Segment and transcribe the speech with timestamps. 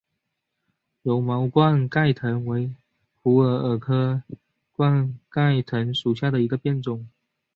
[1.03, 2.73] 柔毛冠盖藤为
[3.21, 4.23] 虎耳草科
[4.73, 7.07] 冠盖藤属下的一个变种。